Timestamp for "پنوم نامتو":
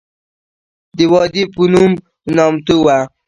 1.53-2.75